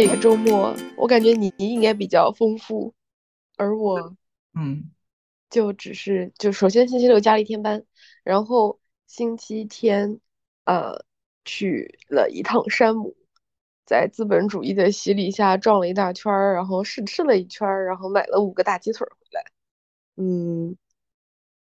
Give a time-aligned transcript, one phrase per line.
[0.00, 2.94] 这个周末，我感觉你应该比较丰富，
[3.56, 4.14] 而我，
[4.54, 4.92] 嗯，
[5.50, 7.84] 就只是就首先星期六加了一天班，
[8.22, 8.78] 然后
[9.08, 10.20] 星期天，
[10.66, 11.04] 呃，
[11.44, 13.16] 去了一趟山姆，
[13.86, 19.44] 在资本主义的洗礼下转了一大圈儿，然后试吃了一圈儿，然后买了五个大鸡腿回来，
[20.14, 20.76] 嗯，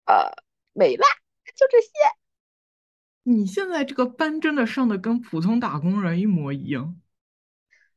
[0.06, 0.32] 呃，
[0.74, 1.08] 没啦，
[1.56, 1.90] 就这些。
[3.24, 7.02] 你现在这个班真的上的跟普通打工人一模一样。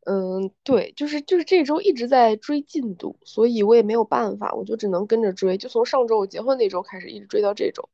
[0.06, 7.88] 嗯，对，就是就是这周一直在追进度，所以我也没有办法，我就只能跟着追，就从上周我结婚那周开始，一直追到这周。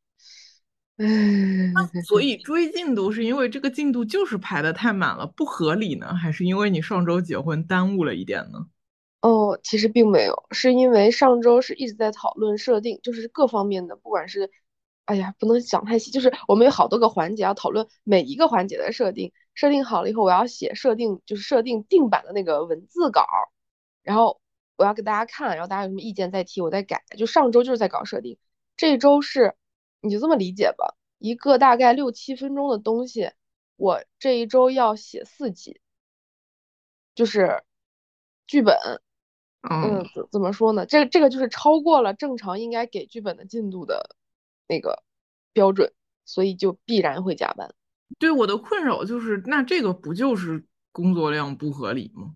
[0.96, 1.06] 唉，
[2.06, 8.66] 所以追进度是因为这个进度就是排的太满了，不合理呢，还是因为你上周结婚耽误了一点呢？
[9.22, 14.50] 哦，其实并没有，是因为上周是一直在讨论设定，就是各方面的，不管是，
[15.04, 19.32] 哎呀，不能讲太细，就是我们有好多个环节要讨论每一个环节的设定。
[19.60, 23.26] 设定好了以后，我要写设定，就是设定定版的那个文字稿，
[24.02, 24.40] 然后
[24.76, 27.04] 我要给大家看，然后大家有什么意见再提，我再改。
[27.18, 28.38] 就上周就是在搞设定，
[28.74, 29.54] 这周是
[30.00, 33.32] 你就这么理解吧，一个大概六七分钟的东西，
[33.76, 35.78] 我这一周要写四集，
[37.14, 37.62] 就是
[38.46, 38.78] 剧本，
[39.68, 40.86] 嗯，怎怎么说呢？
[40.86, 44.16] 这这个就是超过了正常应该给剧本的进度的
[44.66, 45.02] 那个
[45.52, 45.92] 标准，
[46.24, 47.74] 所以就必然会加班。
[48.18, 52.34] 对我的困扰就是，那这个不就是工作量不合理吗？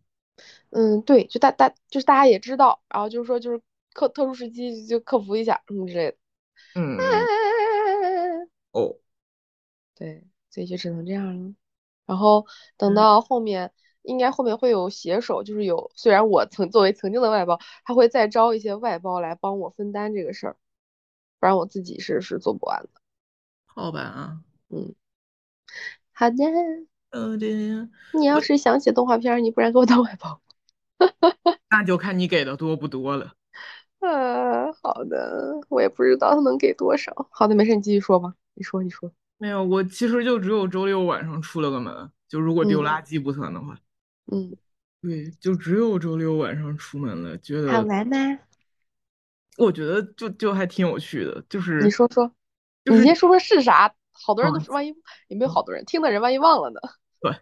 [0.70, 3.60] 嗯，对，就大大就是大家也知道，然后就是说就是
[3.92, 6.16] 克特殊时期就克服一下什么之类的。
[6.74, 6.98] 嗯。
[8.72, 8.96] 哦。
[9.94, 11.54] 对，所以就只能这样了。
[12.06, 20.56] 然后等到后面，应该后面会有携手，就是有虽然我曾作为曾经的外包，他会再招一些外包来帮我分担这个事儿，
[21.38, 23.00] 不然我自己是是做不完的。
[23.66, 24.40] 好吧。
[24.68, 24.94] 嗯。
[26.12, 26.36] 好的，
[27.10, 27.88] 好的。
[28.12, 30.40] 你要是想写动画片，你不然给我当外包。
[31.70, 33.32] 那就看你给的多不多了。
[34.00, 37.28] 啊，好的，我也不知道他能给多少。
[37.30, 38.34] 好的，没事，你继续说吧。
[38.54, 39.10] 你说，你说。
[39.38, 43.78] 没有，我其实就只有周六晚上出了个门，就如果丢垃圾不算的话。
[44.30, 44.56] 嗯。
[45.02, 47.72] 对，就只有周六晚上出门了，觉得。
[47.72, 48.16] 好玩吗？
[49.56, 51.82] 我觉得就就还挺有趣的，就是。
[51.82, 52.32] 你说说。
[52.84, 53.94] 你先说说是啥？
[54.14, 54.94] 好多人都是，万一
[55.28, 56.80] 也没有好多人听的人，万一忘了呢？
[57.20, 57.36] 对，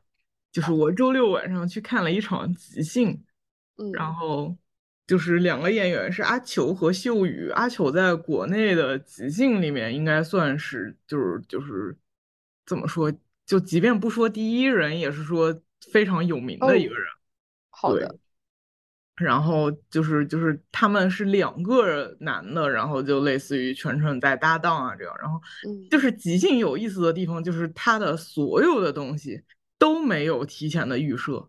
[0.51, 3.23] 就是我周六晚上去看了一场即兴，
[3.77, 4.57] 嗯，然后
[5.07, 7.51] 就是两个演员是阿球和秀宇。
[7.51, 11.97] 阿球在国内的即兴里面应该算是就是就是
[12.65, 13.13] 怎么说，
[13.45, 15.63] 就即便不说第一人，也是说
[15.93, 17.05] 非常有名的一个人。
[17.71, 18.19] 好的。
[19.17, 25.15] 然后就是就是他们是两个男的，然后就类似于全程在搭档啊这样。
[25.21, 25.41] 然后
[25.91, 29.43] 就是即兴有意思的地方，就是他的所有的东西
[29.79, 31.49] 都没有提前的预设，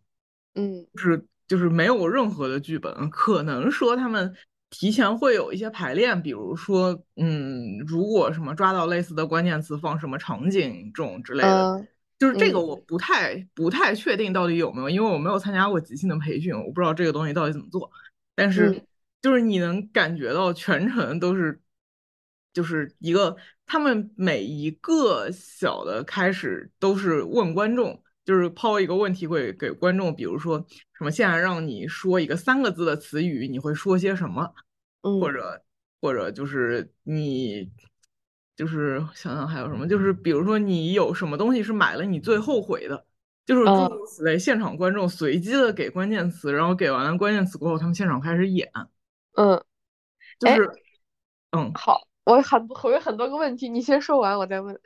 [0.56, 3.09] 嗯，就是就是没有任何的剧本。
[3.09, 4.35] 可能说他们
[4.69, 11.88] 提前会有一些排练，比如说嗯，如果什么抓到类似的关键词放什么场景这种之类的。
[12.23, 17.91] 就是这个我不太不太确定到底有没有，因为我没有参加过即兴的培训，我不知道这个东西到底怎么做。
[18.34, 18.81] 但是
[19.22, 21.59] 就是你能感觉到全程都是，
[22.53, 23.35] 就是一个
[23.66, 30.66] 他们每一个小的开始都是问观众，就是抛一个问题会给观众，比如说
[30.97, 34.50] 什么现在让你说一个三个字的词语，你会说些什么？
[35.01, 35.62] 或者
[36.00, 37.69] 或者就是你。
[38.55, 43.05] 就是想想还有什么，就是比如说你有什么东西是买了你最后悔的，
[43.45, 44.37] 就是诸如此类。
[44.37, 48.69] 现场观众随机的给关键词，然后给完了关键词过后，他们现场开始演。
[49.35, 49.63] 嗯，
[50.39, 50.69] 就是，
[51.51, 54.79] 嗯，好，我很我有很多个问题，你先说完，我再问。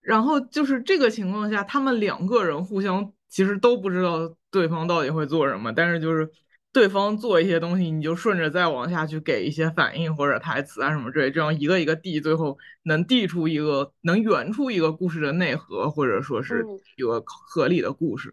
[0.00, 6.30] 然后就是这个情况下，他们两个人互相其实都不知道对方到底会做什么，但是就是。
[6.78, 16.64] 对方做一些东西，你就顺着再往下去给一些反应或者台词啊什么之类，这样一个一个递，最后能递出一个能圆出一个故事的内核，或者说是
[16.96, 18.32] 一个合理的故事。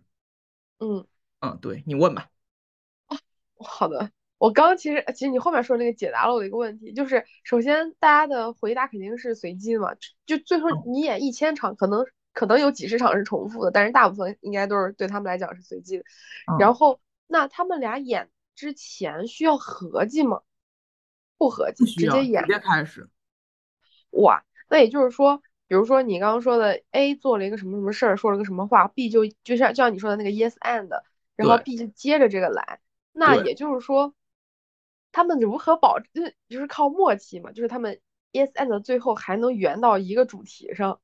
[0.78, 1.08] 嗯
[1.40, 2.28] 嗯，对你问吧。
[3.58, 9.96] 好的，我刚其实其实你后面说那个解答了我的一个问题，就是首先大家的回答肯定是随机的嘛，
[10.28, 16.04] 就最后你演一千场，可能可能有几十场是重复的，但是大部分应该都是对他们来讲是随机的。
[16.60, 18.30] 然后那他们俩演。
[18.56, 20.42] 之前需要合计吗？
[21.38, 23.10] 不合计，直接演，直接开始。
[24.12, 30.90] 哇，那也就是说，比如说你刚刚说的 A 做了一个什么什么事儿，说了个什么话，B 就就像就像你说的那个 Yes and，
[31.36, 32.80] 然后 B 就接着这个来。
[33.12, 34.14] 那也就是说，
[35.12, 37.52] 他们如何保证就是靠默契嘛？
[37.52, 38.00] 就是他们
[38.32, 41.02] Yes and 最后还能圆到一个主题上。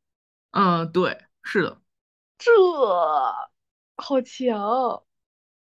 [0.52, 1.82] 嗯，对，是的。
[2.38, 2.52] 这
[3.98, 5.04] 好强。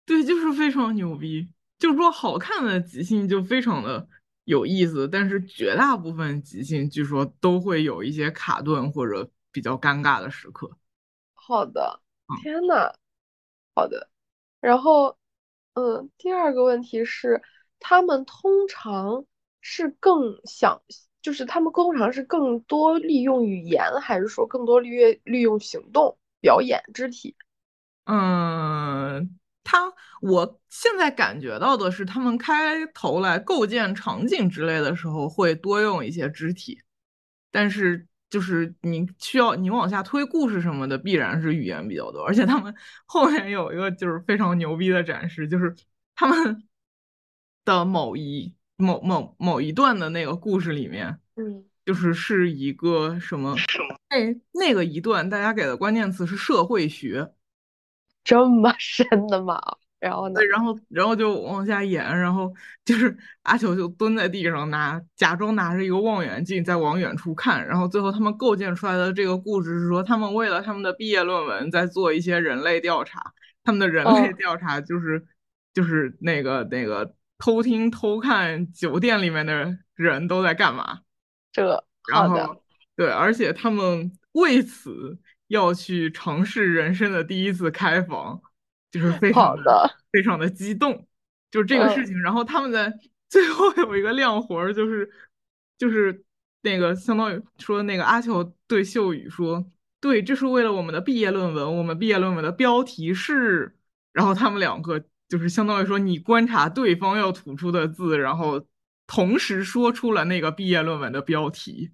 [0.05, 1.51] 对，就是非常牛逼。
[1.81, 4.07] 就是说，好看的即兴就非常的
[4.45, 10.71] 有意思，但是绝大部分即兴据说都会有一些卡顿或者比较尴尬的时刻。
[11.33, 12.01] 好的，
[12.43, 12.93] 天呐，
[13.75, 14.11] 好的。
[14.61, 15.17] 然后，
[15.73, 17.43] 嗯，第二个问题是，
[17.79, 19.25] 他们通常
[19.63, 20.83] 是更想，
[21.23, 27.35] 就是他们通常是更多利用语言，还是说更多利用利用行动、表演、肢体？
[28.05, 29.40] 嗯。
[29.71, 36.81] 他，我现在感觉到的是，他们开头来构建场景之类的时候，会多用一些肢体，
[37.53, 42.21] 但是就是你需要你往下推故事什么的，必然是语言比较多。
[42.25, 42.75] 而且他们
[43.07, 45.73] 后面有一个就是非常牛逼的展示，就是
[46.17, 46.65] 他们
[47.65, 53.55] 的某一某某某一段的那个故事里面，嗯，就是是一个什么？
[54.09, 57.33] 哎，那个一段大家给的关键词是社会学。
[58.25, 59.61] 这么 深的吗？
[59.99, 60.41] 然后呢？
[60.41, 62.51] 对，然后然后就往下演，然后
[62.87, 73.21] 就是阿球就蹲在地上拿，假装拿着一个望远镜在往远处看，然后最后他们构建出来的这个故事是说，他们为了他们的毕业论文在做一些人类调查，
[73.63, 75.23] 他们的人类调查就是
[75.75, 81.01] 就是那个那个偷听偷看酒店里面的人都在干嘛，
[81.53, 82.63] 这然后
[82.97, 85.19] 对，而且他们为此。
[85.51, 88.41] 要去尝试人生的第一次开房，
[88.91, 91.07] 就是 非常的非常的激动，
[91.51, 92.21] 就是这个事情。
[92.23, 92.93] 然后他们在
[93.29, 95.11] 最后有一个亮活儿，就是
[95.77, 96.25] 就是
[96.63, 99.65] 那个相当于说那个阿乔对秀宇说
[100.01, 103.77] ：“对，这是为了我们的毕业论文，我们毕业论文的标题是……”
[104.13, 108.65] 然后他们两个就是相当于说你观察对方要吐出的字，然后
[109.07, 111.93] 同时说出了那个毕业论文的标题，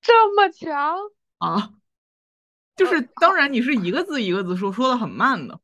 [0.00, 0.96] 这么强
[1.38, 1.70] 啊！
[2.80, 5.60] 就是当然你是一个字一个字说，说的很慢的，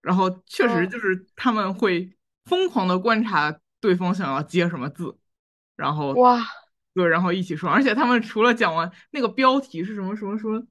[0.00, 5.18] 然后确实就是他们会疯狂的观察对方想要接什么字，
[5.74, 6.38] 然后哇，
[6.94, 10.64] 对，然后一起说，而且他们除了讲完那个标题是什么什么说，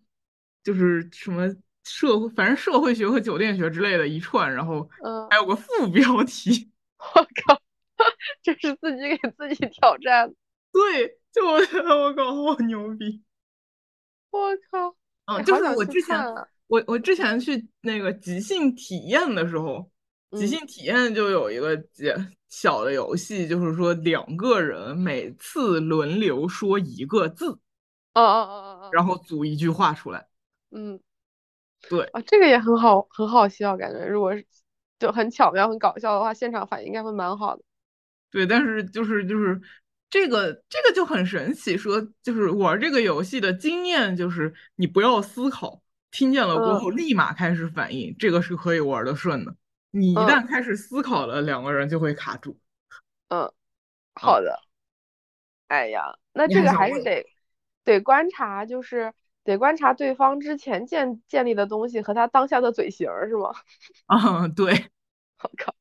[0.63, 1.53] 就是什么
[1.83, 7.61] 社会，反正社会学和酒店学之类的一串，然后嗯，还有个副标题， 我靠，
[8.41, 10.33] 这是自己给自己挑战，
[10.71, 13.21] 对，就我觉得我靠好牛逼，
[14.29, 14.95] 我靠。
[15.37, 16.17] 嗯，就是我之前
[16.67, 19.89] 我我之前去那个即兴体验的时候，
[20.31, 21.81] 即兴体验就有一个
[22.49, 27.47] 小的游戏，就是说两个人每次轮流说一个字，
[28.13, 30.27] 哦哦哦哦哦，然后组一句话出来。
[30.71, 30.99] 嗯，
[31.89, 34.45] 对啊，这个也很好，很好笑，感觉如果是
[34.99, 37.63] 就很巧妙、很搞笑的话，现场反应应该会蛮好的。
[38.31, 39.61] 对，但是就是就是。
[40.11, 45.81] 这个这个就很神奇，说就是玩这个游戏的经验就是你不要思考，
[46.11, 49.55] 听见了过后立马开始反应，这个是可以玩的顺的。
[49.89, 52.59] 你一旦开始思考了，两个人就会卡住。
[53.29, 53.51] 嗯，
[54.13, 54.59] 好的。
[55.69, 57.25] 哎呀，那这个还是得
[57.85, 59.13] 得观察，就是
[59.45, 63.51] 得观察对方之前建建立的东西和他当下的嘴型，是吗？
[64.07, 64.91] 啊， 对。
[65.41, 65.73] 我靠。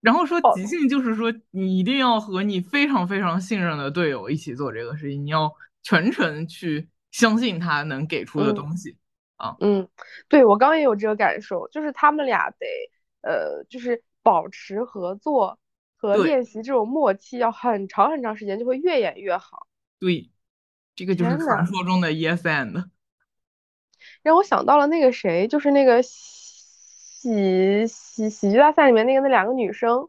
[0.00, 5.52] 然后说即兴就是说，你一定要和你非常非常信任的队友一起做这个事情，你要
[5.82, 8.96] 全程去相信他能给出的东西
[9.36, 9.56] 啊。
[9.60, 9.88] 嗯，
[10.28, 12.66] 对我刚刚也有这个感受，就是他们俩得
[13.22, 15.58] 呃，就是保持合作
[15.96, 19.66] 和练习这种默契，要很长很长时间，就会越演越好。
[19.98, 20.30] 对，
[20.94, 22.90] 这个就是传说中的 Yes and。
[24.22, 26.00] 让我想到了那个谁，就是那个。
[27.20, 27.84] 喜
[28.18, 30.08] 喜喜剧大赛里面那个那两个女生，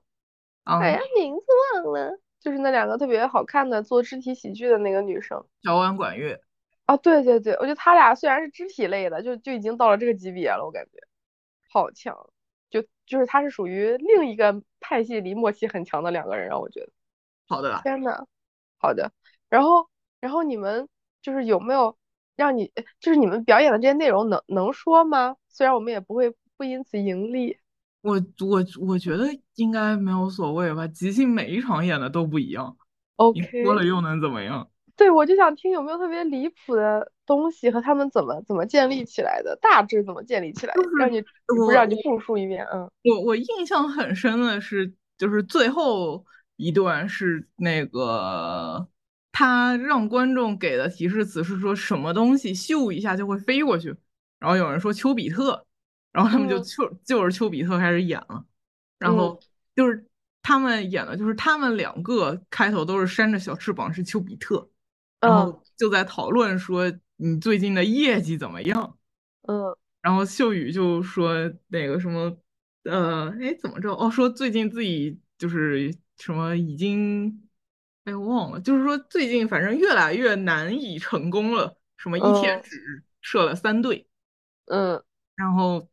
[0.63, 6.41] 哎呀，名字忘了，就是那两个特别好看的做肢体喜剧的那个女生，小婉管乐。
[6.87, 10.99] 哦，对对对，我觉得他俩虽然是肢体类的，就就已经到了这个级别了，我感觉
[11.71, 12.31] 好强，
[12.71, 16.91] 就就是他是属于另一个派系里默契很强的两个人，让我觉得。
[17.47, 17.79] 好的。
[17.83, 18.25] 天呐，
[18.79, 19.11] 好的。
[19.49, 19.87] 然后
[20.19, 20.89] 然后你们
[21.21, 21.95] 就是有没有
[22.35, 25.35] 让你就是你们表演的这些内容能能说吗？
[25.47, 26.33] 虽然我们也不会。
[26.59, 27.57] 不因此盈利，
[28.01, 29.25] 我我我觉得
[29.55, 30.87] 应该没有所谓吧。
[30.87, 32.77] 即兴每一场演的都不一样
[33.17, 34.69] ，OK，说了又能怎么样？
[34.95, 42.65] 对，我就想听有没有特别离谱的东西和他们怎么怎么建立起来的，大致怎么建立起来的，让你不让你复述一遍？
[42.65, 46.25] 嗯，我我印象很深的是，就是最后
[46.57, 48.87] 一段是那个
[49.31, 53.95] 他让观众给的提示词是说什么东西咻一下就会飞过去，
[54.37, 55.65] 然后有人说丘比特。
[56.11, 58.45] 然后他们就就就是丘比特开始演了，
[58.97, 59.39] 然后
[59.75, 60.05] 就是
[60.41, 64.69] 他们演的就是他们两个开头都是扇着小翅膀是丘比特，
[65.19, 68.97] 然后就在讨论说你最近的业绩怎么样？
[69.43, 72.37] 嗯，然后秀宇就说那个什么
[72.83, 73.93] 呃，哎，怎么着？
[73.93, 77.47] 哦，说最近自己就是什么已经，
[78.05, 84.07] 哎，我忘了，就是说最近反正越来越难以成功了，什么一天只射了三对，
[84.65, 85.03] 嗯，
[85.35, 85.89] 然后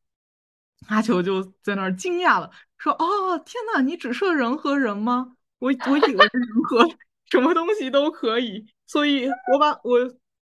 [0.88, 5.36] 阿球就在那儿惊讶了，说：“哦，天呐，你只射人和人吗？
[5.58, 6.88] 我我以为人和
[7.30, 9.98] 什么东西都可以，所以我把我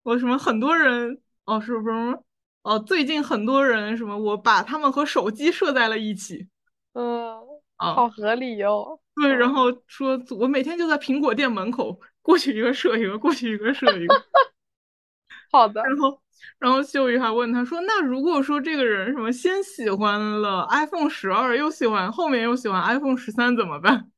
[0.03, 2.19] 我什么很多人哦，是不是？”
[2.63, 6.49] 哦，最近很多人什么，我把他们和手机设在了一起，
[6.93, 7.33] 嗯，
[7.77, 8.99] 好合理哟。
[9.15, 14.13] 对，然后说，我每天就在苹果店门口过去一个射一个，过去一个射一个。
[15.49, 15.81] 好的。
[15.81, 16.21] 然后，
[16.59, 24.11] 然后秀宇还问他说：“那如果说这个人什么先喜欢了 iPhone 十二，又喜欢后面又喜欢 iPhone 十三怎么办？”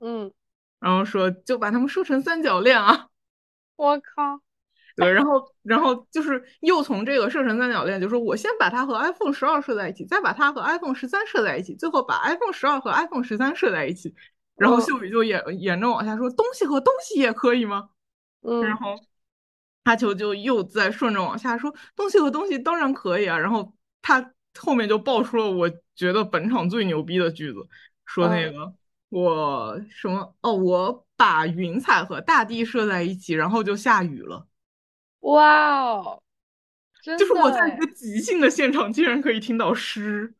[0.00, 0.32] 嗯，
[0.80, 3.08] 然后说就把他们设成三角恋啊。
[3.76, 4.40] 我靠。
[4.96, 14.14] 对，然后，然后就是又从这个设成三角恋，就说我先把它和 iPhone 十二设在一起，再把它和 iPhone 十三设在一起，最后把 iPhone 十二和 iPhone 十三设在一起。
[14.54, 17.88] 然后秀宇就沿沿着往下说，东西和东西也可以吗？
[18.42, 18.62] 嗯。
[18.62, 18.94] 然后
[19.84, 23.38] 阿球就又在顺着往下说，东西和东西当然可以啊。
[23.38, 23.72] 然后
[24.02, 27.66] 他后面就爆出了我觉得本场最牛逼的句子，
[28.04, 28.74] 说那个
[29.08, 34.46] 我什么哦，我把云彩和大地设在一起，然后就下雨了。
[35.20, 36.22] 哇哦，
[37.02, 40.34] 就是我在一个即兴的现场，竟然可以听到诗。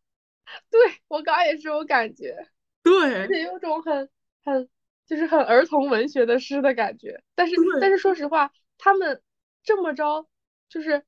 [0.70, 2.36] 对我刚也是这种感觉，
[2.82, 4.08] 对，且有种很
[4.44, 4.68] 很
[5.06, 7.22] 就是很儿童文学的诗的感觉。
[7.34, 9.22] 但是但是说实话，他们
[9.64, 10.26] 这么着
[10.68, 11.02] 就是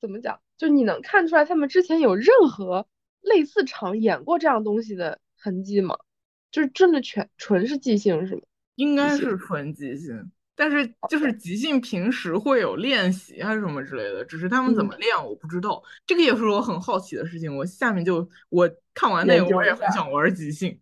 [0.00, 0.40] 怎么讲？
[0.56, 2.86] 就你能看出来他们之前有任何
[3.20, 5.96] 类似场演过这样东西的痕迹吗？
[6.50, 8.42] 就是真的全纯是即兴是吗？
[8.76, 10.32] 应该是纯即兴。
[10.56, 15.80] 但是就是即兴，平时会有练习还是什么之类的，只是他们怎么练我不知道。
[16.04, 17.56] 这个也是我很好奇的事情。
[17.56, 20.80] 我下面就我看完那个，我也很想玩即兴。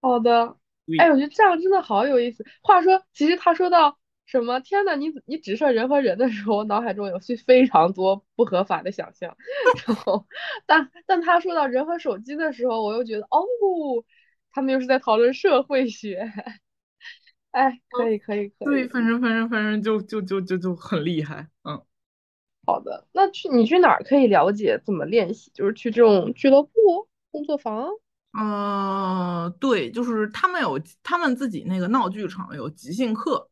[0.00, 0.56] 好的，
[0.98, 2.46] 哎，我觉得这样真的好有意思。
[2.62, 9.36] 话说，其实他说到什么，天呐，你你只设人和人的时候，我脑海中有非非常多不合法的想象。
[9.86, 10.26] 然后，
[10.66, 13.44] 但但他说到人和手机的时候，我又觉得哦，
[14.52, 16.30] 他们又是在讨论社会学。
[17.52, 21.80] 哎，可以可以可以，对，反正反正反正就就就就就很厉害，嗯，
[22.66, 25.50] 好的，那去你去哪儿可以了解怎么练习？
[25.54, 27.88] 就是去这种俱乐部、工作坊？
[28.38, 33.48] 嗯，对，就是他们有他们自己那个闹剧场有即兴课，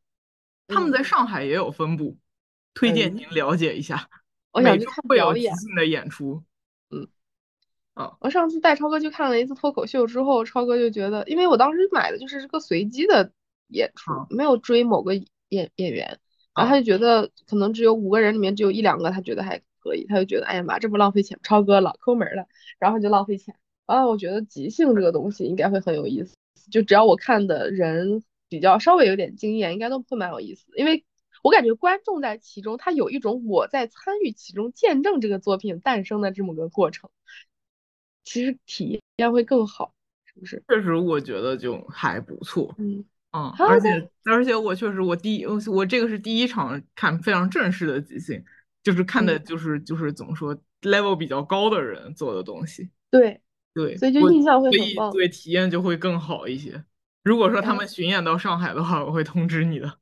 [0.68, 2.16] 他们在上海也有分部，
[2.74, 4.08] 推荐您了解一下。
[4.52, 5.54] 我想去看表演。
[5.54, 6.42] 即兴的演出，
[6.90, 7.08] 嗯，
[7.94, 13.32] 啊，我上次带超哥去看了一次脱口秀之后，超哥就觉得，因为我当时买的就是个随机的。
[13.68, 15.14] 演出没有追某个
[15.48, 16.20] 演演员，
[16.54, 22.46] 然后他就觉得可能只有五个人里面只有一两个他觉得还可以，他就觉得哎呀妈，这不浪费钱，超哥老抠门了，
[22.78, 23.56] 然后就浪费钱。
[23.86, 26.36] 啊，我觉得即兴这个东西应该会很有意思，
[26.70, 28.22] 就只要我看的人
[28.54, 30.66] 比较稍微有点经验，应该都会蛮有意思。
[30.76, 31.04] 因为
[31.42, 37.10] 我感觉观众在其中，他有一种我在参与其中，见证这个作品诞生的这么个过程，
[38.24, 39.92] 其实体验会更好，
[40.24, 40.62] 是不是？
[40.68, 42.74] 确实，我觉得就还不错。
[42.78, 43.04] 嗯。
[43.36, 48.40] 嗯，而且而且我确实我第一我我这个是第一场看非常正式的即兴，
[48.80, 52.88] 就是看的就是就是怎么说 level 比较高的人做的东西。
[53.10, 53.40] 对
[53.74, 56.84] 对，所以就印象会很棒，对体验就会更好一些。
[57.24, 59.98] 如果说他们巡演到上海的话，我会通知你的。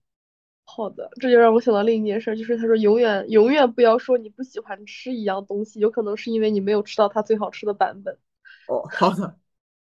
[0.64, 8.18] 好的，这就让我想到另一件事，就是他说永远永远不要说你不喜欢吃一样东西，有可能是因为你没有吃到它最好吃的版本。
[8.66, 9.38] 哦，好的，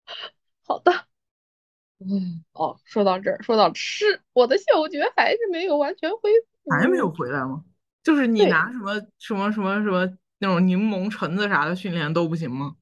[0.67, 0.93] 好的。
[1.99, 6.31] 嗯哦，说到这儿，说到吃，我的嗅觉还是没有完全恢
[6.65, 7.65] 复，还没有回来吗？
[8.03, 12.77] 就是你拿什么什么什么什么那种柠檬橙子啥的训练都不行吗？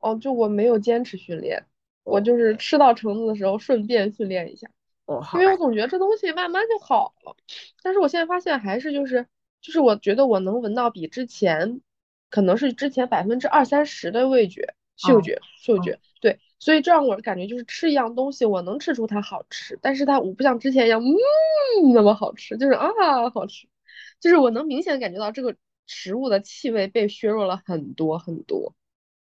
[0.00, 1.64] 哦，就我没有坚持训练，
[2.06, 4.70] 我就是吃到橙子的时候顺便训练一下。
[5.04, 7.36] 哦，因为我总觉得这东西慢慢就好了，
[7.82, 9.26] 但是我现在发现还是就是
[9.60, 11.80] 就是我觉得我能闻到比之前
[12.30, 16.38] 可能是之前百分之二三十的味觉、嗅觉、嗅觉，对。
[16.58, 22.88] 所以这让我感觉就是吃一样东西，我能吃出它好吃，但是它我不像之前一样，嗯，那么好吃，就是啊，
[23.34, 23.68] 好吃，
[24.20, 25.54] 就是我能明显感觉到这个
[25.86, 28.74] 食物的气味被削弱了很多很多，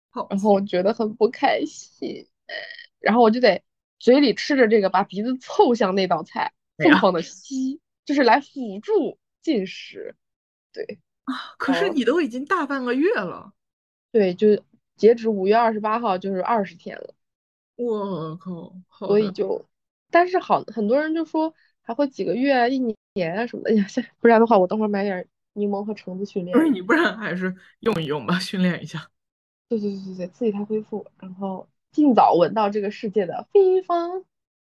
[0.09, 2.27] 好然后我觉得很不开心，
[2.99, 3.63] 然后我就得
[3.99, 10.15] 嘴里吃着这个，把鼻子凑向那道菜，疯狂的吸，就是来辅助进食，
[10.71, 13.53] 对啊，可是你都已经大半个月了，
[14.11, 14.63] 对，就
[14.95, 17.13] 截止五月二十八号，就是二十天了。
[17.75, 19.65] 我靠，所以就，
[20.11, 22.79] 但是好，很多人就说还会几个月、一
[23.13, 23.73] 年啊什么的。
[23.75, 23.85] 呀，
[24.19, 26.55] 不然的话，我等会儿买点柠檬和橙子训练。
[26.55, 29.09] 不是你，不然还是用一用吧，训练一下。
[29.67, 31.07] 对对对对对，刺激它恢复。
[31.19, 34.23] 然后尽早闻到这个世界的芬芳。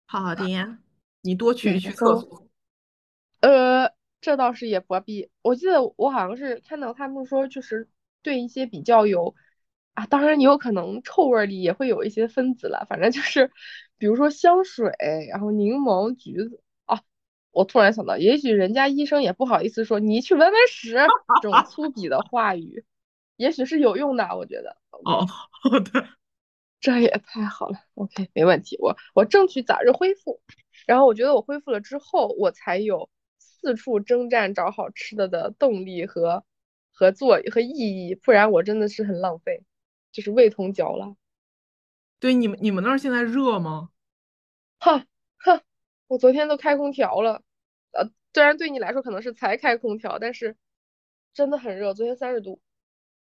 [0.06, 0.78] 好的呀，
[1.20, 2.46] 你多去去厕所。
[3.40, 5.30] 呃，这倒是也不必。
[5.42, 7.88] 我记得我好像是看到他们说，就是
[8.22, 9.34] 对一些比较有
[9.94, 12.86] 啊，当然你有可能臭味里也会有一些分子了。
[12.88, 13.50] 反正就是，
[13.98, 14.92] 比如说香水，
[15.30, 17.00] 然后柠檬、橘子啊。
[17.50, 20.94] 我突然想到，也许人家医生也不好意思说你去闻闻屎
[21.42, 22.84] 这种粗鄙的话语，
[23.36, 24.36] 也许是有用的。
[24.36, 24.76] 我觉得。
[25.04, 26.08] 哦， 好的，
[26.82, 27.78] 这也太好了。
[27.94, 30.42] OK，没问题，我我争取早日恢复。
[30.86, 33.08] 然后我觉得我恢复了之后，我才有。
[33.64, 36.44] 四处征战找好吃的的动力和
[36.90, 39.62] 和做和意义，不然我真的是很浪费，
[40.10, 41.14] 就是味同嚼蜡。
[42.18, 43.90] 对，你们你们那儿现在热吗？
[44.80, 45.06] 哈
[45.38, 45.62] 哈，
[46.08, 47.44] 我昨天都开空调了，
[47.92, 50.56] 呃，虽然对你来说可能是才开空调，但是
[51.32, 52.60] 真的很热，昨天三十度。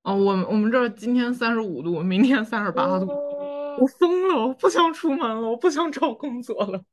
[0.03, 3.09] 哦，我们我们这儿今天三十五度，明天三十八度，
[3.81, 6.85] 我疯了，我不想出门了，我不想找工作了。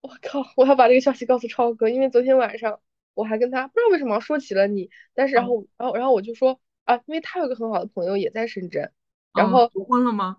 [0.00, 2.80] 我靠，我要把这个消息告诉超哥，因为昨天晚上。
[3.14, 8.92] 我还跟他不知道为什么说起了你，但是然后然后然后我就说啊，因为他有个很好的朋友也在深圳，
[9.34, 10.38] 然后结婚了吗？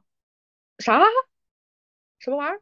[0.80, 1.00] 啥？
[2.18, 2.62] 什么玩意儿？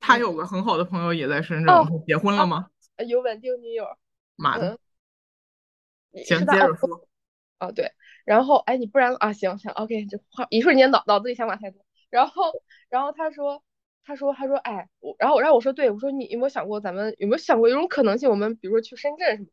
[0.00, 1.74] 他有个很好的朋友也在深圳，
[2.06, 2.70] 结婚了吗？
[3.06, 3.86] 有稳定女友。
[4.36, 4.78] 妈的！
[6.24, 7.06] 行，接着说。
[7.60, 7.92] 哦对，
[8.24, 12.44] 然后哎，你不然啊，行行，OK，就话一瞬间脑脑子里想法太多，然后
[12.88, 13.62] 然后他说。
[14.08, 19.48] 他说：“他说，哎，我，然后，然后我说，对，我说，你有没有想过，咱们有没有想过一种可能性，我们比如说去深圳什么？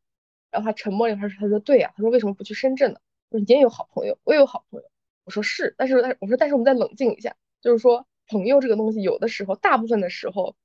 [0.51, 2.99] 然后他沉默了一会儿，他说，对呀，他说为什么不去深圳呢？
[3.29, 4.87] 我说你也有好朋友，我也有好朋友。
[5.23, 10.55] 我说是，但是，但我说，但是我们再冷静一下，就是说，朋友这个东西，有的时候，大部分的时候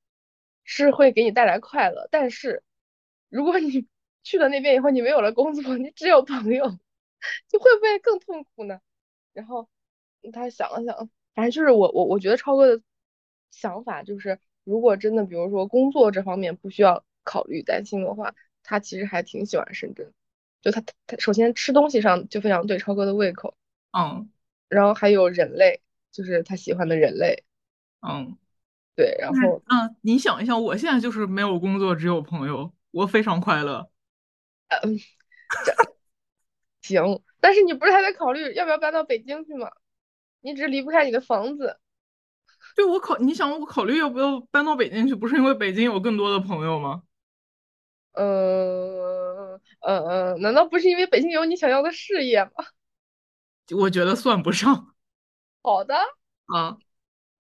[0.65, 2.63] 是会给你带来快乐，但是
[3.31, 3.89] 如果你
[4.23, 6.67] 去了那边以后，你没有了工作，你只有朋友，
[7.51, 8.81] 你会不会更痛苦呢？
[9.33, 9.69] 然后
[10.33, 11.09] 他想了想，
[11.39, 12.83] 反正就是我，我，我觉得超哥的。”
[13.51, 20.13] 想法就是，如果真的，比如说工作这方面不需要考虑担心的话，他其实还挺喜欢深圳。
[20.61, 23.57] 就他他首先吃东西上就非常对超哥的胃口，
[23.93, 24.31] 嗯，
[24.69, 25.81] 然后还有人类，
[26.13, 27.43] 就是他喜欢的人类，
[28.07, 28.37] 嗯，
[28.95, 33.91] 对，然后嗯，你想一想，我现在就是没有工作，只有朋友，我非常快乐。
[34.69, 34.99] 嗯，
[36.83, 39.71] 行，但是你不是还在考虑要不要搬到北京去吗？
[40.41, 41.79] 你只是离不开你的房子。
[42.77, 47.03] 对我考，你想我考虑要不要搬到北京去，不是因为北京有更多的朋友吗？
[48.13, 49.99] 呃呃
[50.33, 52.51] 呃，难道不是因为北京有你想要的事业吗？
[53.77, 54.95] 我觉得算不上。
[55.63, 55.95] 好的。
[56.47, 56.79] 啊。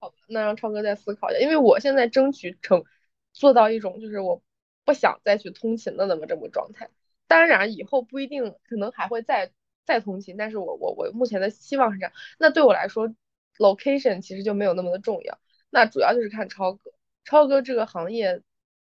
[0.00, 2.84] 好吧，那让超哥再思考一下，因为我现在争取成
[3.32, 4.42] 做到一种就是我
[4.84, 6.90] 不想再去通勤的那么这么状态。
[7.26, 9.52] 当然以后不一定，可能还会再
[9.88, 12.12] 再通勤，但是我我我目前的希望是这样。
[12.38, 13.12] 那对我来说。
[13.58, 15.36] location 其实就没有那么的重要，
[15.68, 16.92] 那主要就是看超哥，
[17.24, 18.40] 超哥这个行业，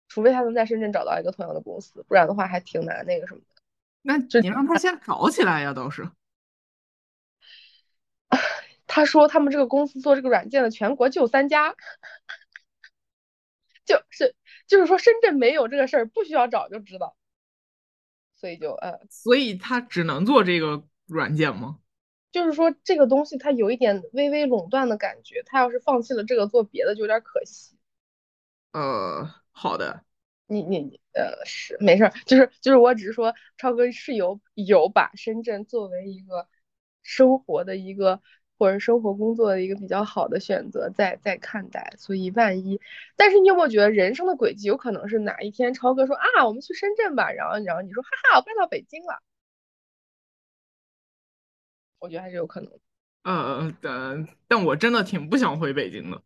[0.06, 3.46] 除非他能在深圳找到一个同样的公司，不然的话还挺难那个什么的。
[4.02, 6.10] 那你让他先搞起来呀，倒是。
[8.86, 11.74] 他说他们这个公司做这个软件的全国就三家，
[13.86, 17.16] 就是就是说深圳没有这个事儿，不需要找就知道，
[18.40, 21.78] 所以就呃，所以他只能做这个软件吗？
[22.32, 27.76] 就是说这个东西它有一点微微垄断的感觉，他要是放弃了这个做别的就有点可惜。
[28.72, 30.04] 呃，好的，
[30.46, 36.48] 你你呃是没事儿，就是就是我只是说超哥是有有把深圳作为一个
[37.02, 38.22] 生活的一个
[38.60, 42.78] 或者生活工作的一个比较好的选择在在看待，所以万一，
[43.16, 49.22] 但是你有没有觉得人生的轨迹有可能是哪一天超哥说啊我们去深圳吧，然后然后你说哈哈我搬到北京了。
[52.00, 52.70] 我觉得还是有可能。
[53.22, 56.22] 呃，但但我真的挺不想回北京的，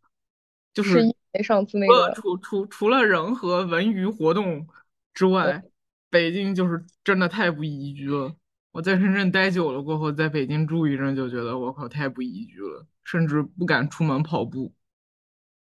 [0.73, 4.67] 就是因为上次那个除除除了人和文娱活动
[5.13, 5.63] 之外，
[6.09, 8.35] 北京就是真的太不宜居了。
[8.75, 14.73] 我在深圳待久了过后，在北京住一阵就觉得我靠太不宜居了，甚至不敢出门跑步。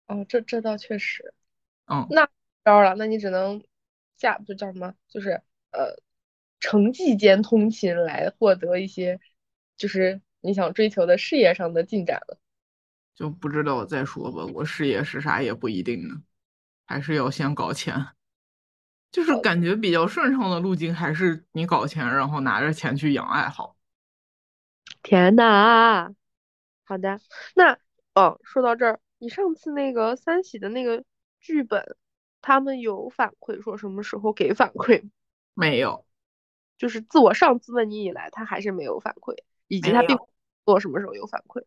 [0.07, 1.31] 哦，这这倒确实。
[1.85, 2.27] 嗯，那
[2.65, 3.63] 招了，那你只能
[4.17, 4.95] 下就叫什么？
[5.07, 5.95] 就是呃，
[6.59, 9.19] 城际间通勤来获得一些。
[9.77, 12.39] 就是你想追求的事业上的进展了，
[13.13, 14.43] 就不知道再说吧。
[14.55, 16.23] 我事业是啥也不一定呢，
[16.87, 18.07] 还是要先搞钱。
[19.13, 23.75] 就是感觉比较顺畅的路径，还是你搞钱，然后拿着钱去养爱好。
[25.03, 26.15] 天呐，
[26.83, 27.19] 好的，
[27.53, 27.77] 那
[28.15, 31.03] 哦，说到这儿，你上次那个三喜的那个
[31.39, 31.95] 剧本，
[32.41, 35.07] 他们有反馈说什么时候给反馈？
[35.53, 36.05] 没有，
[36.79, 39.35] 就是自我上次问你以来，他还是没有反馈。
[39.67, 40.17] 以及他并
[40.65, 41.63] 做什么时候有反馈？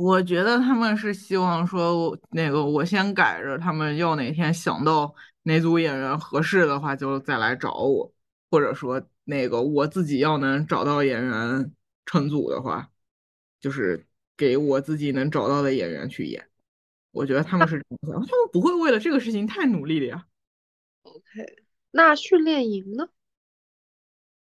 [0.00, 8.10] 我觉得他们是希望说，那个我先改着，他们要哪天想到哪组演员合适的话，就再来找我，
[8.50, 11.70] 或者说那个我自己要能找到演员
[12.06, 12.90] 成组的话，
[13.60, 14.06] 就是
[14.38, 16.48] 给我自己能找到的演员去演。
[17.10, 20.26] 我觉得他们是这样想，他们不会为了这个事情太努力的呀。
[21.02, 21.22] OK，
[21.90, 23.10] 那训练营呢？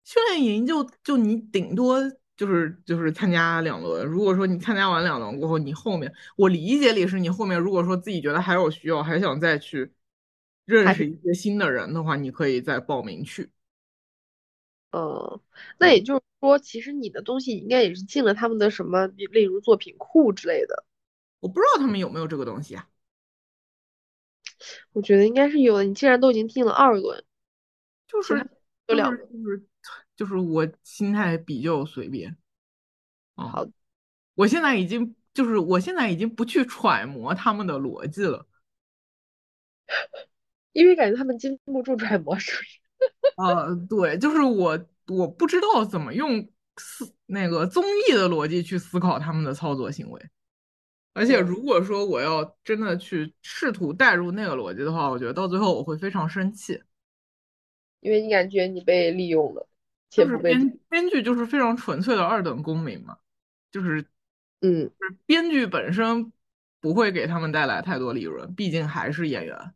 [0.03, 2.01] 训练营就就你顶多。
[2.37, 9.93] 就是就是参加两轮，如果说你参加完两轮过后，你后面我理解里是你后面如果说自己觉得还有需要，还想再去
[10.65, 13.49] 认识一些新的人的话，你可以再报名去。
[14.91, 15.39] 嗯，
[15.77, 20.83] 那也就是说，其实你的东西应该也是进了他们的什么，例如作品库之类的。
[21.39, 22.89] 我不知道他们有没有这个东西啊。
[24.91, 25.83] 我觉得应该是有的。
[25.85, 27.23] 你既然都已经进了二轮，
[28.07, 28.49] 就是
[28.87, 29.65] 有两轮，就是。
[30.15, 32.37] 就是我心态比较随便，
[33.35, 33.67] 好，
[34.33, 38.47] 我现在已经就是我现在已经不去揣摩他们的逻辑了，
[40.71, 42.79] 因为感觉他们经不住揣摩，是不是？
[43.35, 50.29] 啊，对，就是我我不知道怎么用思那个综艺的逻辑去思考他们的操作行为，
[51.13, 56.81] 而且如果说我要真的去试图带入那个逻辑的话，我觉得到最后我会非常生气，
[57.99, 59.67] 因为你感觉你被利用了。
[60.15, 63.17] 就是编编剧就是非常纯粹的二等公民嘛，
[63.71, 64.05] 就是，
[64.61, 64.89] 嗯，
[65.25, 66.31] 编剧本身
[66.79, 69.73] 不会给他们带来太多利润，毕竟还是演员，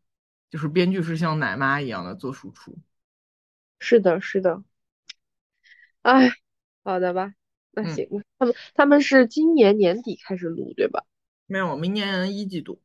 [0.50, 2.78] 就是编剧是像奶妈一样的做输出。
[3.80, 4.64] 是的，是的。
[6.02, 6.32] 哎，
[6.84, 7.34] 好的吧，
[7.72, 11.04] 那行，他们他们是今年年底开始录对吧？
[11.46, 12.82] 没有，明年一季度。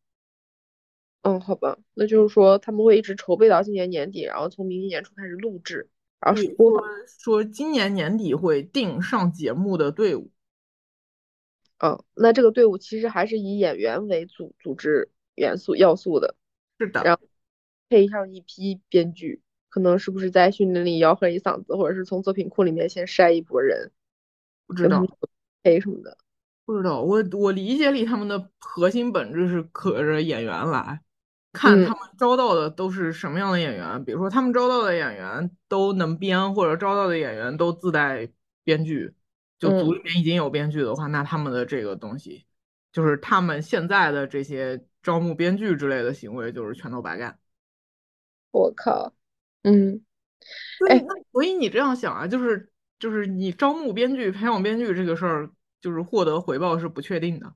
[1.23, 5.89] 嗯，好吧，那就是说他们会一直筹备到今年年底，然后从明年年初开始录制。
[6.25, 6.83] 然后说
[7.19, 10.31] 说今年年底会定上节目的队伍，
[11.79, 16.35] 嗯，那这个队伍其实还是以演员为组组织元素要素的，
[16.79, 17.21] 是的，然后
[17.91, 23.93] 配上一批编剧，可能是不是在训练里吆喝一嗓子，或者是从作品库里面先筛一波人，
[24.67, 25.05] 不知道
[25.63, 26.17] 配什么的，
[26.65, 31.03] 不知道，我我理解里他们的核心本质是可着演员来。
[31.55, 38.29] 看他们招到的都是什么样的演员，比如说他们招到的演员都能编，或者招到的演员都自带
[38.65, 39.15] 编剧，
[39.59, 42.45] 就组里面已经有编剧的话，那他们的这个东西，
[42.93, 47.39] 就是他们现在的这些招募编剧之类的行为，就是全都白干。
[48.51, 49.15] 我靠，
[49.63, 50.03] 嗯，
[50.91, 57.55] 哎，所以你这样想啊，就是就是你招募编剧、培养编剧这个事儿，就是获得回报是不确定的。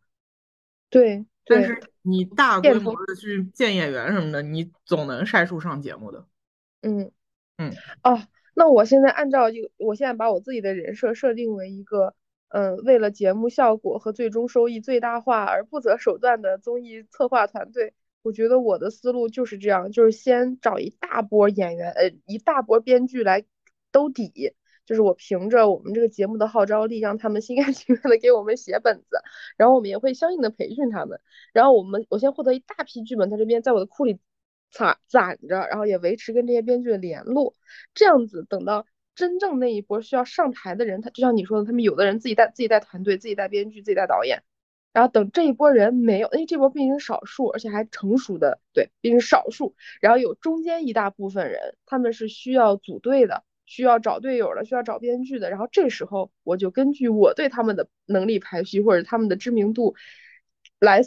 [0.89, 1.27] 对。
[1.51, 6.27] 但是你大规模的去见演员什么的，你总能晒出上节目的。
[6.81, 7.11] 嗯
[7.57, 8.21] 嗯哦，
[8.55, 12.15] 那我现在按照一个，我现在把我自己的人设设定为一个，
[12.49, 17.95] 嗯，为了节目效果和最终收益最大化而不择手段的综艺策划团队。
[18.23, 23.45] 我觉得我的思路就是这样，就是先找一大波演员，呃，一大波编剧来
[23.93, 24.55] 兜底。
[24.89, 29.21] 就是我凭着我们这个节目的号召力，让他们心甘 情愿的给我们写本子，
[29.59, 31.21] 然后我们也会相应的培训他们，
[31.53, 34.19] 然后我们我先获得一大批剧本在这边，在我的库里
[34.71, 37.55] 攒攒着，然后也维持跟这些编剧的联络，
[37.93, 44.43] 这样子等到真正那一波需要上台的人，他就像你说的，他们有的人自己带自己带团队，自己带编剧，自己带导演，
[44.95, 53.45] 然后等这一波人没有，因为这波毕竟是少数，而且还成熟的，对，毕竟是少数，然后有中间一大部分人，他们是需要组队的。
[53.69, 59.95] 需要找队友了，需要找编剧的，然后这时候我就根据我对他们的能力排序或者他们的知名度
[60.81, 61.03] 来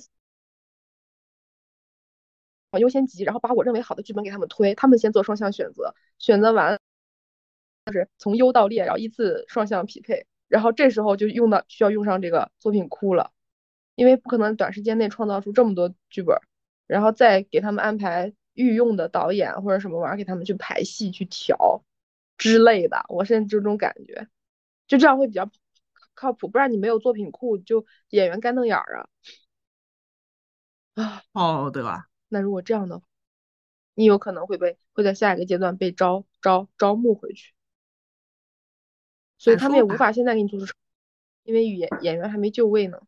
[2.79, 6.79] 优先级，然后把我认为好的剧本给他们推，他们先做双向选择，选择完
[7.87, 13.31] 就是从优到劣，然后依次双向匹配，然后这时候就用到需要用上这个作品库了，
[13.95, 16.37] 因为不可能短时间内创造出这么多剧本，
[16.85, 21.83] 然后再给他们安排御用的导演或者什么玩意儿给他们去排戏去调。
[22.41, 24.27] 之类的，我现在就这种感觉，
[24.87, 25.47] 就这样会比较
[26.15, 29.09] 靠谱，不然你没有作品库，就演员干瞪眼儿啊。
[30.95, 32.07] 啊，好的吧。
[32.29, 33.05] 那如果这样的话，
[33.93, 37.53] 你有可能会被会在下一个阶段被招招招募回去，
[39.37, 40.73] 所以他们也无法现在给你做出，
[41.43, 42.99] 因为演演员还没就位呢。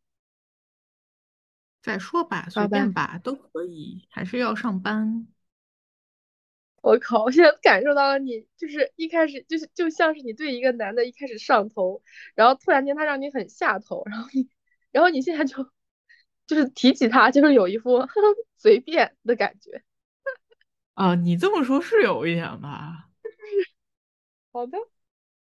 [1.82, 5.28] 再说吧，随便吧，都可以，还是要上班。
[6.84, 7.24] 我靠！
[7.24, 12.04] 我现在感受到了你，就是一开始就是就像是你对一个男的一开始上头，
[12.36, 14.50] 然后突然间他让你很下头，然后你，
[14.91, 15.72] 然后你现在就
[16.46, 18.06] 就是提起他，就是有一副
[18.60, 19.82] 随便的感觉。
[20.96, 23.10] 啊，你这么说，是有一点吧？
[24.52, 24.78] 好的。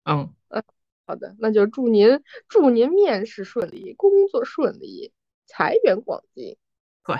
[0.06, 0.64] 嗯嗯，
[1.06, 5.14] 好的，那就祝您祝您面试顺利，工作顺利，
[5.46, 6.58] 财源广进。
[7.06, 7.18] 对，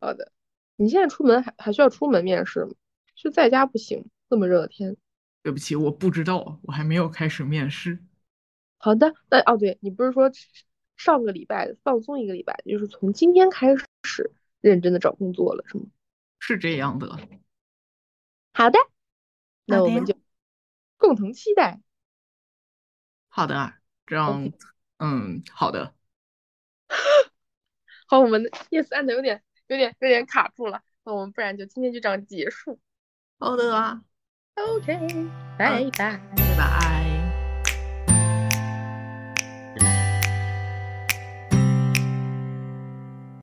[0.00, 0.32] 好的。
[0.74, 2.72] 你现在出门还还需要出门面试吗？
[3.22, 4.96] 就在家不行，这么热的天。
[5.42, 7.98] 对不起，我不知道，我还没有开始面试。
[8.78, 10.30] 好的，那哦，对你不是说
[10.96, 15.84] 上个礼拜放松一个礼拜，就是从今天开始认真的找工作了，是吗？
[16.38, 17.18] 是这样的。
[18.54, 18.78] 好的，
[19.66, 20.18] 那我们就
[20.96, 21.80] 共同期待。
[23.28, 23.74] 好的，
[24.06, 24.50] 这样，
[24.98, 25.94] 嗯，好的。
[28.08, 32.80] 好，我们的 yes and 有点、有点、有点卡住了，那我们不然就今天就这样结束。
[33.40, 34.00] 好的啊。
[34.56, 36.99] OK，拜拜，拜拜。